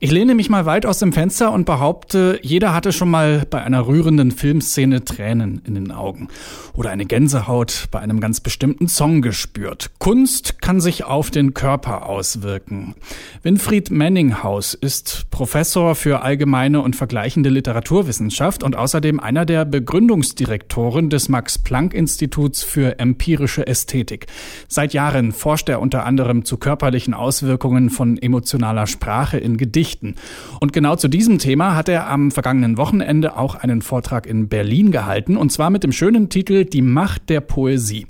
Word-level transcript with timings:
Ich 0.00 0.12
lehne 0.12 0.36
mich 0.36 0.48
mal 0.48 0.64
weit 0.64 0.86
aus 0.86 1.00
dem 1.00 1.12
Fenster 1.12 1.50
und 1.50 1.64
behaupte, 1.64 2.38
jeder 2.42 2.72
hatte 2.72 2.92
schon 2.92 3.10
mal 3.10 3.44
bei 3.50 3.64
einer 3.64 3.88
rührenden 3.88 4.30
Filmszene 4.30 5.04
Tränen 5.04 5.60
in 5.64 5.74
den 5.74 5.90
Augen 5.90 6.28
oder 6.74 6.90
eine 6.90 7.04
Gänsehaut 7.04 7.88
bei 7.90 7.98
einem 7.98 8.20
ganz 8.20 8.38
bestimmten 8.38 8.86
Song 8.86 9.22
gespürt. 9.22 9.90
Kunst 9.98 10.62
kann 10.62 10.80
sich 10.80 11.02
auf 11.02 11.32
den 11.32 11.52
Körper 11.52 12.06
auswirken. 12.06 12.94
Winfried 13.42 13.90
Manninghaus 13.90 14.74
ist 14.74 15.26
Professor 15.32 15.96
für 15.96 16.22
allgemeine 16.22 16.80
und 16.80 16.94
vergleichende 16.94 17.48
Literaturwissenschaft 17.48 18.62
und 18.62 18.76
außerdem 18.76 19.18
einer 19.18 19.46
der 19.46 19.64
Begründungsdirektoren 19.64 21.10
des 21.10 21.28
Max 21.28 21.58
Planck 21.58 21.92
Instituts 21.92 22.62
für 22.62 23.00
empirische 23.00 23.66
Ästhetik. 23.66 24.28
Seit 24.68 24.92
Jahren 24.92 25.32
forscht 25.32 25.68
er 25.68 25.80
unter 25.80 26.06
anderem 26.06 26.44
zu 26.44 26.56
körperlichen 26.56 27.14
Auswirkungen 27.14 27.90
von 27.90 28.16
emotionaler 28.16 28.86
Sprache 28.86 29.38
in 29.38 29.56
Gedichten 29.56 29.87
Geschichten. 29.88 30.16
Und 30.60 30.72
genau 30.72 30.96
zu 30.96 31.08
diesem 31.08 31.38
Thema 31.38 31.74
hat 31.74 31.88
er 31.88 32.08
am 32.08 32.30
vergangenen 32.30 32.76
Wochenende 32.76 33.36
auch 33.36 33.54
einen 33.54 33.82
Vortrag 33.82 34.26
in 34.26 34.48
Berlin 34.48 34.92
gehalten, 34.92 35.36
und 35.36 35.50
zwar 35.50 35.70
mit 35.70 35.82
dem 35.82 35.92
schönen 35.92 36.28
Titel 36.28 36.64
Die 36.64 36.82
Macht 36.82 37.30
der 37.30 37.40
Poesie. 37.40 38.06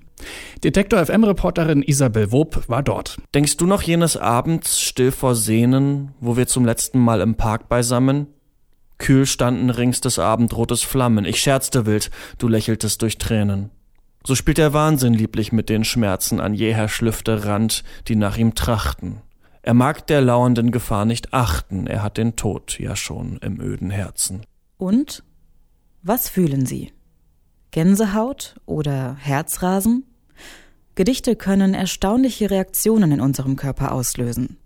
Detektor 0.64 1.04
FM-Reporterin 1.06 1.82
Isabel 1.82 2.32
Wob 2.32 2.68
war 2.68 2.82
dort. 2.82 3.18
Denkst 3.34 3.56
du 3.56 3.66
noch 3.66 3.82
jenes 3.82 4.16
Abends 4.16 4.80
still 4.80 5.12
vor 5.12 5.37
Sehnen, 5.37 6.10
wo 6.18 6.37
wir 6.37 6.48
zum 6.48 6.64
letzten 6.64 6.98
Mal 6.98 7.20
im 7.20 7.37
Park 7.37 7.68
beisammen? 7.68 8.26
Kühl 8.98 9.26
standen 9.26 9.70
rings 9.70 10.01
des 10.01 10.18
Abendrotes 10.18 10.82
Flammen. 10.82 11.24
Ich 11.24 11.40
scherzte 11.40 11.87
wild, 11.87 12.10
du 12.38 12.48
lächeltest 12.48 13.01
durch 13.02 13.18
Tränen. 13.18 13.70
So 14.26 14.34
spielt 14.34 14.59
der 14.59 14.73
Wahnsinn 14.73 15.15
lieblich 15.15 15.52
mit 15.52 15.68
den 15.68 15.84
Schmerzen 15.84 16.40
an 16.40 16.52
jeher 16.52 16.88
Schlüfte 16.88 17.45
Rand, 17.45 17.84
die 18.09 18.16
nach 18.16 18.37
ihm 18.37 18.56
trachten. 18.56 19.23
Er 19.69 19.74
mag 19.74 20.07
der 20.07 20.23
lauernden 20.23 20.71
Gefahr 20.71 21.05
nicht 21.05 21.35
achten, 21.35 21.87
er 21.87 22.02
hat 22.02 22.16
den 22.16 22.37
Tod 22.37 22.79
ja 22.80 22.97
schon 22.97 23.37
im 23.43 23.61
öden 23.61 23.91
Herzen. 23.91 24.41
Und? 24.79 25.23
Was 26.02 26.30
fühlen 26.30 26.65
Sie? 26.65 26.95
Gänsehaut 27.71 28.55
oder 28.65 29.16
Herzrasen? 29.21 30.07
Gedichte 30.95 31.37
können 31.37 31.74
erstaunliche 31.74 32.51
Reaktionen 32.51 33.13
in 33.13 33.21
unserem 33.21 33.57
Körper 33.57 33.93
auslösen. 33.93 34.57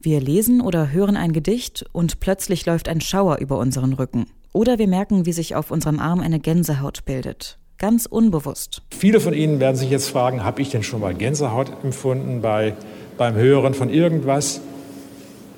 Wir 0.00 0.18
lesen 0.18 0.62
oder 0.62 0.92
hören 0.92 1.18
ein 1.18 1.34
Gedicht 1.34 1.84
und 1.92 2.18
plötzlich 2.18 2.64
läuft 2.64 2.88
ein 2.88 3.02
Schauer 3.02 3.40
über 3.40 3.58
unseren 3.58 3.92
Rücken. 3.92 4.28
Oder 4.54 4.78
wir 4.78 4.88
merken, 4.88 5.26
wie 5.26 5.34
sich 5.34 5.56
auf 5.56 5.70
unserem 5.70 6.00
Arm 6.00 6.20
eine 6.20 6.40
Gänsehaut 6.40 7.04
bildet. 7.04 7.58
Ganz 7.76 8.06
unbewusst. 8.06 8.80
Viele 8.96 9.20
von 9.20 9.34
Ihnen 9.34 9.60
werden 9.60 9.76
sich 9.76 9.90
jetzt 9.90 10.08
fragen, 10.08 10.42
habe 10.42 10.62
ich 10.62 10.70
denn 10.70 10.82
schon 10.82 11.02
mal 11.02 11.14
Gänsehaut 11.14 11.70
empfunden 11.84 12.40
bei 12.40 12.74
beim 13.18 13.34
Hören 13.34 13.74
von 13.74 13.90
irgendwas. 13.90 14.60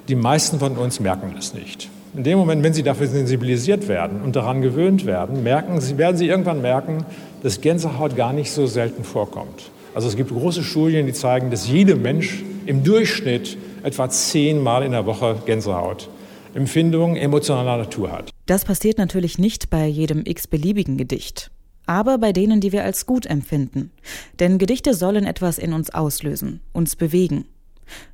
Die 0.08 0.16
meisten 0.16 0.58
von 0.58 0.76
uns 0.76 0.98
merken 0.98 1.34
es 1.38 1.54
nicht. 1.54 1.88
In 2.16 2.24
dem 2.24 2.38
Moment, 2.38 2.64
wenn 2.64 2.72
sie 2.72 2.82
dafür 2.82 3.06
sensibilisiert 3.06 3.86
werden 3.86 4.22
und 4.22 4.34
daran 4.34 4.62
gewöhnt 4.62 5.06
werden, 5.06 5.44
merken 5.44 5.80
sie, 5.80 5.96
werden 5.96 6.16
sie 6.16 6.26
irgendwann 6.26 6.60
merken, 6.60 7.04
dass 7.44 7.60
Gänsehaut 7.60 8.16
gar 8.16 8.32
nicht 8.32 8.50
so 8.50 8.66
selten 8.66 9.04
vorkommt. 9.04 9.70
Also 9.94 10.08
es 10.08 10.16
gibt 10.16 10.30
große 10.30 10.64
Studien, 10.64 11.06
die 11.06 11.12
zeigen, 11.12 11.50
dass 11.50 11.68
jeder 11.68 11.94
Mensch 11.94 12.42
im 12.66 12.82
Durchschnitt 12.82 13.56
etwa 13.84 14.08
zehnmal 14.08 14.82
in 14.82 14.92
der 14.92 15.06
Woche 15.06 15.36
Gänsehaut 15.46 16.08
Empfindungen 16.54 17.16
emotionaler 17.16 17.76
Natur 17.76 18.10
hat. 18.10 18.30
Das 18.46 18.64
passiert 18.64 18.98
natürlich 18.98 19.38
nicht 19.38 19.70
bei 19.70 19.86
jedem 19.86 20.22
x-beliebigen 20.24 20.96
Gedicht 20.96 21.52
aber 21.90 22.18
bei 22.18 22.32
denen, 22.32 22.60
die 22.60 22.70
wir 22.70 22.84
als 22.84 23.04
gut 23.04 23.26
empfinden. 23.26 23.90
Denn 24.38 24.58
Gedichte 24.58 24.94
sollen 24.94 25.24
etwas 25.24 25.58
in 25.58 25.72
uns 25.72 25.90
auslösen, 25.90 26.60
uns 26.72 26.94
bewegen. 26.94 27.46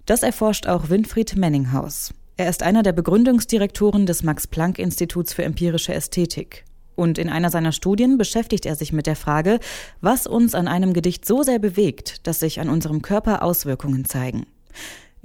Das 0.06 0.22
erforscht 0.22 0.66
auch 0.66 0.88
Winfried 0.88 1.36
Menninghaus. 1.36 2.14
Er 2.38 2.48
ist 2.48 2.62
einer 2.62 2.82
der 2.82 2.94
Begründungsdirektoren 2.94 4.06
des 4.06 4.22
Max-Planck-Instituts 4.22 5.34
für 5.34 5.44
empirische 5.44 5.92
Ästhetik. 5.92 6.64
Und 6.94 7.18
in 7.18 7.28
einer 7.28 7.50
seiner 7.50 7.72
Studien 7.72 8.16
beschäftigt 8.16 8.64
er 8.64 8.76
sich 8.76 8.94
mit 8.94 9.06
der 9.06 9.14
Frage, 9.14 9.60
was 10.00 10.26
uns 10.26 10.54
an 10.54 10.68
einem 10.68 10.94
Gedicht 10.94 11.26
so 11.26 11.42
sehr 11.42 11.58
bewegt, 11.58 12.26
dass 12.26 12.40
sich 12.40 12.60
an 12.60 12.70
unserem 12.70 13.02
Körper 13.02 13.42
Auswirkungen 13.42 14.06
zeigen. 14.06 14.46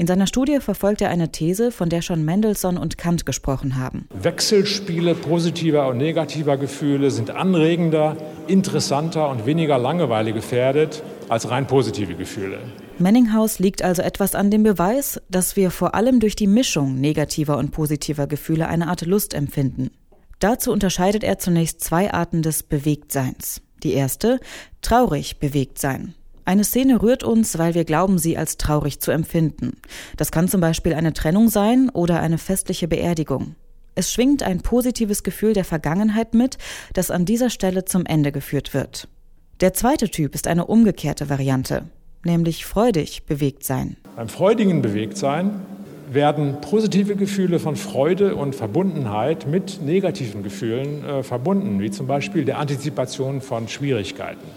In 0.01 0.07
seiner 0.07 0.25
Studie 0.25 0.59
verfolgt 0.59 1.01
er 1.01 1.09
eine 1.09 1.31
These, 1.31 1.71
von 1.71 1.87
der 1.87 2.01
schon 2.01 2.25
Mendelssohn 2.25 2.77
und 2.77 2.97
Kant 2.97 3.25
gesprochen 3.25 3.77
haben. 3.77 4.07
Wechselspiele 4.09 5.13
positiver 5.13 5.87
und 5.89 5.97
negativer 5.97 6.57
Gefühle 6.57 7.11
sind 7.11 7.29
anregender, 7.29 8.17
interessanter 8.47 9.29
und 9.29 9.45
weniger 9.45 9.77
Langeweile 9.77 10.33
gefährdet 10.33 11.03
als 11.29 11.49
rein 11.49 11.67
positive 11.67 12.15
Gefühle. 12.15 12.59
Menninghaus 12.99 13.59
liegt 13.59 13.81
also 13.81 14.01
etwas 14.01 14.35
an 14.35 14.51
dem 14.51 14.63
Beweis, 14.63 15.21
dass 15.29 15.55
wir 15.55 15.71
vor 15.71 15.95
allem 15.95 16.19
durch 16.19 16.35
die 16.35 16.47
Mischung 16.47 16.99
negativer 16.99 17.57
und 17.57 17.71
positiver 17.71 18.27
Gefühle 18.27 18.67
eine 18.67 18.87
Art 18.87 19.05
Lust 19.05 19.33
empfinden. 19.33 19.91
Dazu 20.39 20.71
unterscheidet 20.71 21.23
er 21.23 21.39
zunächst 21.39 21.81
zwei 21.81 22.13
Arten 22.13 22.41
des 22.41 22.63
Bewegtseins. 22.63 23.61
Die 23.83 23.93
erste, 23.93 24.39
traurig 24.81 25.39
bewegt 25.39 25.79
sein. 25.79 26.13
Eine 26.45 26.63
Szene 26.63 27.01
rührt 27.01 27.23
uns, 27.23 27.57
weil 27.57 27.75
wir 27.75 27.85
glauben, 27.85 28.17
sie 28.17 28.37
als 28.37 28.57
traurig 28.57 28.99
zu 28.99 29.11
empfinden. 29.11 29.77
Das 30.17 30.31
kann 30.31 30.47
zum 30.47 30.59
Beispiel 30.59 30.93
eine 30.93 31.13
Trennung 31.13 31.49
sein 31.49 31.89
oder 31.89 32.19
eine 32.19 32.37
festliche 32.37 32.87
Beerdigung. 32.87 33.55
Es 33.95 34.11
schwingt 34.11 34.43
ein 34.43 34.61
positives 34.61 35.23
Gefühl 35.23 35.53
der 35.53 35.65
Vergangenheit 35.65 36.33
mit, 36.33 36.57
das 36.93 37.11
an 37.11 37.25
dieser 37.25 37.49
Stelle 37.49 37.85
zum 37.85 38.05
Ende 38.05 38.31
geführt 38.31 38.73
wird. 38.73 39.07
Der 39.59 39.73
zweite 39.73 40.09
Typ 40.09 40.33
ist 40.33 40.47
eine 40.47 40.65
umgekehrte 40.65 41.29
Variante, 41.29 41.83
nämlich 42.23 42.65
freudig 42.65 43.25
bewegt 43.25 43.63
sein. 43.63 43.97
Beim 44.15 44.29
freudigen 44.29 44.81
Bewegtsein 44.81 45.61
werden 46.11 46.59
positive 46.61 47.15
Gefühle 47.15 47.59
von 47.59 47.75
Freude 47.75 48.35
und 48.35 48.55
Verbundenheit 48.55 49.47
mit 49.47 49.81
negativen 49.81 50.43
Gefühlen 50.43 51.05
äh, 51.05 51.23
verbunden, 51.23 51.79
wie 51.79 51.91
zum 51.91 52.07
Beispiel 52.07 52.43
der 52.43 52.57
Antizipation 52.57 53.39
von 53.41 53.67
Schwierigkeiten. 53.67 54.47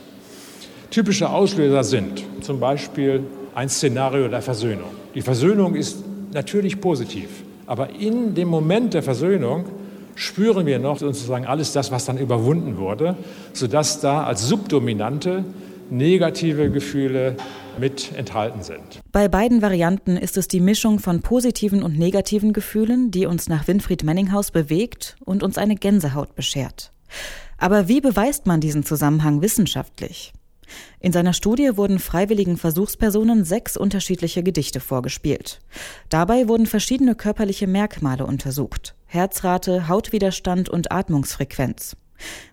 Typische 0.91 1.28
Auslöser 1.28 1.84
sind 1.84 2.25
zum 2.41 2.61
Beispiel 2.61 3.25
ein 3.55 3.69
Szenario 3.69 4.28
der 4.28 4.43
Versöhnung. 4.43 4.91
Die 5.15 5.22
Versöhnung 5.22 5.75
ist 5.75 6.05
natürlich 6.33 6.81
positiv, 6.81 7.28
aber 7.66 7.91
in 7.91 8.34
dem 8.34 8.48
Moment 8.48 8.94
der 8.94 9.02
Versöhnung 9.02 9.66
spüren 10.14 10.66
wir 10.66 10.78
noch 10.78 10.98
sozusagen 10.98 11.47
alles 11.47 11.72
das, 11.72 11.91
was 11.91 12.04
dann 12.04 12.19
überwunden 12.19 12.76
wurde, 12.76 13.16
sodass 13.52 14.00
da 14.00 14.25
als 14.25 14.47
Subdominante 14.47 15.44
negative 15.91 16.70
Gefühle 16.70 17.36
mit 17.78 18.16
enthalten 18.16 18.62
sind. 18.62 19.00
Bei 19.12 19.28
beiden 19.28 19.62
Varianten 19.62 20.16
ist 20.16 20.36
es 20.36 20.48
die 20.48 20.60
Mischung 20.60 20.98
von 20.98 21.22
positiven 21.22 21.82
und 21.82 21.98
negativen 21.98 22.53
Gefühlen, 22.53 23.10
die 23.10 23.26
uns 23.26 23.48
nach 23.48 23.66
Winfried 23.66 24.04
Menninghaus 24.04 24.50
bewegt 24.50 25.16
und 25.24 25.42
uns 25.42 25.58
eine 25.58 25.74
Gänsehaut 25.74 26.34
beschert. 26.34 26.92
Aber 27.58 27.88
wie 27.88 28.00
beweist 28.00 28.47
man 28.47 28.60
diesen 28.60 28.84
Zusammenhang 28.84 29.42
wissenschaftlich? 29.42 30.32
In 31.00 31.12
seiner 31.12 31.32
Studie 31.32 31.76
wurden 31.76 31.98
freiwilligen 31.98 32.56
Versuchspersonen 32.56 33.44
sechs 33.44 33.76
unterschiedliche 33.76 34.42
Gedichte 34.42 34.80
vorgespielt. 34.80 35.60
Dabei 36.08 36.48
wurden 36.48 36.66
verschiedene 36.66 37.14
körperliche 37.14 37.66
Merkmale 37.66 38.26
untersucht. 38.26 38.94
Herzrate, 39.06 39.88
Hautwiderstand 39.88 40.69
und 40.69 40.92
Atmungsfrequenz. 40.92 41.97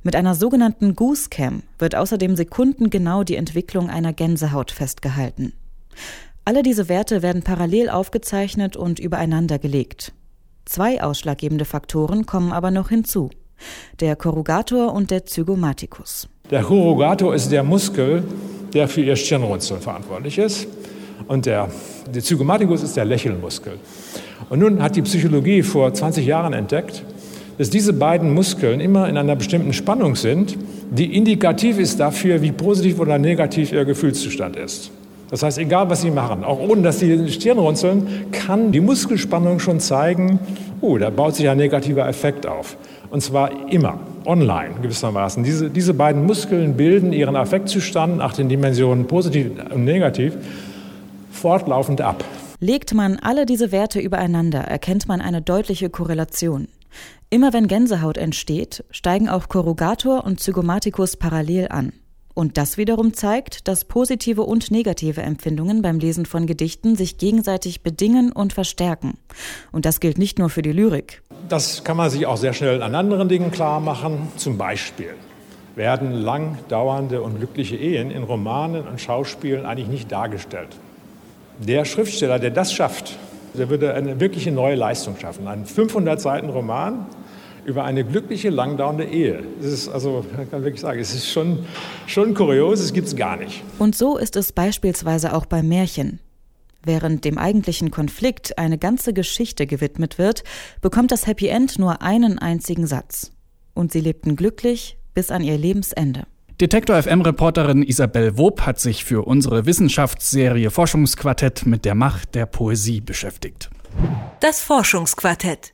Mit 0.03 0.16
einer 0.16 0.35
sogenannten 0.35 0.95
Goose 0.95 1.29
Cam 1.29 1.63
wird 1.79 1.95
außerdem 1.95 2.35
sekundengenau 2.35 3.23
die 3.23 3.35
Entwicklung 3.35 3.89
einer 3.89 4.13
Gänsehaut 4.13 4.71
festgehalten. 4.71 5.53
Alle 6.44 6.63
diese 6.63 6.89
Werte 6.89 7.21
werden 7.21 7.44
parallel 7.44 7.89
aufgezeichnet 7.89 8.75
und 8.75 9.00
übereinander 9.00 9.59
gelegt. 9.59 10.13
Zwei 10.66 11.03
ausschlaggebende 11.03 11.66
Faktoren 11.66 12.25
kommen 12.25 12.51
aber 12.51 12.71
noch 12.71 12.89
hinzu. 12.89 13.29
Der 14.00 14.16
Korrugator 14.16 14.94
und 14.94 15.11
der 15.11 15.25
Zygomaticus. 15.25 16.27
Der 16.51 16.63
Corrugator 16.63 17.34
ist 17.34 17.50
der 17.50 17.63
Muskel, 17.63 18.24
der 18.74 18.89
für 18.89 19.00
ihr 19.00 19.15
Stirnrunzeln 19.15 19.80
verantwortlich 19.80 20.38
ist. 20.38 20.68
Und 21.30 21.45
der, 21.45 21.69
der 22.13 22.21
Zygomaticus 22.21 22.83
ist 22.83 22.98
der 22.98 23.06
Lächelmuskel. 23.06 23.80
Und 24.50 24.59
nun 24.59 24.83
hat 24.83 24.98
die 24.98 25.01
Psychologie 25.01 25.63
vor 25.63 25.94
20 25.94 26.25
Jahren 26.25 26.51
entdeckt, 26.51 27.03
dass 27.57 27.69
diese 27.69 27.94
beiden 27.94 28.33
Muskeln 28.33 28.81
immer 28.81 29.07
in 29.07 29.15
einer 29.15 29.38
bestimmten 29.38 29.71
Spannung 29.71 30.18
sind, 30.18 30.57
die 30.89 31.15
indikativ 31.15 31.80
ist 31.80 32.01
dafür, 32.01 32.42
wie 32.42 32.51
positiv 32.51 33.00
oder 33.00 33.18
negativ 33.18 33.71
ihr 33.71 33.86
Gefühlszustand 33.86 34.57
ist. 34.57 34.92
Das 35.30 35.44
heißt, 35.44 35.57
egal 35.57 35.89
was 35.89 36.01
Sie 36.01 36.12
machen, 36.12 36.44
auch 36.44 36.59
ohne 36.59 36.81
dass 36.81 37.00
Sie 37.00 37.15
die 37.15 37.31
Stirn 37.31 37.59
runzeln, 37.59 38.25
kann 38.33 38.74
die 38.74 38.81
Muskelspannung 38.81 39.59
schon 39.59 39.80
zeigen, 39.80 40.39
oh, 40.81 40.98
da 40.98 41.10
baut 41.10 41.36
sich 41.36 41.48
ein 41.48 41.57
negativer 41.57 42.07
Effekt 42.07 42.45
auf. 42.48 42.78
Und 43.10 43.22
zwar 43.22 43.72
immer, 43.72 44.00
online 44.25 44.75
gewissermaßen. 44.81 45.44
Diese, 45.44 45.69
diese 45.69 45.94
beiden 45.94 46.25
Muskeln 46.25 46.78
bilden 46.78 47.13
ihren 47.13 47.36
Affektzustand 47.36 48.18
nach 48.18 48.33
den 48.33 48.50
Dimensionen 48.50 49.07
positiv 49.07 49.51
und 49.74 49.83
negativ 49.83 50.36
fortlaufend 51.31 52.01
ab. 52.01 52.24
Legt 52.60 52.94
man 52.94 53.18
alle 53.18 53.45
diese 53.45 53.72
Werte 53.72 54.00
übereinander, 54.00 54.60
erkennt 54.60 55.07
man 55.07 55.22
eine 55.22 55.42
deutliche 55.42 55.89
Korrelation. 55.89 56.68
Immer 57.30 57.54
wenn 57.54 57.68
Gänsehaut 57.68 58.18
entsteht, 58.18 58.84
steigen 58.92 59.30
auch 59.30 59.48
Korrugator 59.48 60.25
und 60.25 60.39
Zygomaticus 60.39 61.16
parallel 61.16 61.69
an. 61.69 61.94
Und 62.41 62.57
das 62.57 62.79
wiederum 62.79 63.13
zeigt, 63.13 63.67
dass 63.67 63.85
positive 63.85 64.41
und 64.41 64.71
negative 64.71 65.21
Empfindungen 65.21 65.83
beim 65.83 65.99
Lesen 65.99 66.25
von 66.25 66.47
Gedichten 66.47 66.95
sich 66.95 67.19
gegenseitig 67.19 67.83
bedingen 67.83 68.31
und 68.31 68.51
verstärken. 68.51 69.19
Und 69.71 69.85
das 69.85 69.99
gilt 69.99 70.17
nicht 70.17 70.39
nur 70.39 70.49
für 70.49 70.63
die 70.63 70.71
Lyrik. 70.71 71.21
Das 71.49 71.83
kann 71.83 71.97
man 71.97 72.09
sich 72.09 72.25
auch 72.25 72.38
sehr 72.38 72.53
schnell 72.53 72.81
an 72.81 72.95
anderen 72.95 73.29
Dingen 73.29 73.51
klar 73.51 73.79
machen. 73.79 74.29
Zum 74.38 74.57
Beispiel 74.57 75.13
werden 75.75 76.13
lang 76.13 76.57
dauernde 76.67 77.21
und 77.21 77.38
glückliche 77.38 77.75
Ehen 77.75 78.09
in 78.09 78.23
Romanen 78.23 78.88
und 78.88 78.99
Schauspielen 78.99 79.67
eigentlich 79.67 79.89
nicht 79.89 80.11
dargestellt. 80.11 80.69
Der 81.59 81.85
Schriftsteller, 81.85 82.39
der 82.39 82.49
das 82.49 82.73
schafft, 82.73 83.19
der 83.53 83.69
würde 83.69 83.93
eine 83.93 84.19
wirkliche 84.19 84.51
neue 84.51 84.73
Leistung 84.73 85.15
schaffen. 85.19 85.47
Ein 85.47 85.67
500 85.67 86.19
Seiten 86.19 86.49
Roman 86.49 87.05
über 87.66 87.84
eine 87.84 88.04
glückliche, 88.04 88.50
langdauernde 88.50 89.06
Ehe. 89.06 89.44
Das 89.62 89.72
ist 89.72 89.90
also, 89.90 90.25
man 90.36 90.50
kann 90.50 90.63
wirklich 90.63 90.81
sagen, 90.81 91.00
es 91.00 91.13
ist 91.13 91.30
schon, 91.30 91.66
schon 92.08 92.34
kurios, 92.34 92.80
es 92.80 92.94
gibt 92.94 93.08
es 93.08 93.16
gar 93.16 93.38
nicht. 93.38 93.63
Und 93.80 93.96
so 93.96 94.18
ist 94.18 94.36
es 94.36 94.52
beispielsweise 94.52 95.34
auch 95.34 95.46
bei 95.46 95.62
Märchen. 95.63 96.19
Während 96.84 97.25
dem 97.25 97.38
eigentlichen 97.38 97.92
Konflikt 97.92 98.58
eine 98.58 98.78
ganze 98.78 99.13
Geschichte 99.13 99.68
gewidmet 99.68 100.18
wird, 100.18 100.44
bekommt 100.81 101.12
das 101.12 101.28
Happy 101.28 101.48
End 101.48 101.78
nur 101.78 102.02
einen 102.02 102.40
einzigen 102.40 102.88
Satz. 102.88 103.31
Und 103.74 103.92
sie 103.92 104.00
lebten 104.00 104.36
glücklich 104.36 104.98
bis 105.13 105.30
an 105.30 105.44
ihr 105.44 105.58
Lebensende. 105.58 106.24
Detektor 106.60 107.02
FM-Reporterin 107.02 107.81
Isabel 107.84 108.38
Wob 108.38 108.62
hat 108.62 108.80
sich 108.80 109.04
für 109.04 109.25
unsere 109.25 109.66
Wissenschaftsserie 109.66 110.69
Forschungsquartett 110.69 111.66
mit 111.66 111.86
der 111.86 111.96
Macht 111.96 112.36
der 112.36 112.46
Poesie 112.46 113.02
beschäftigt. 113.02 113.69
Das 114.42 114.62
Forschungsquartett. 114.62 115.74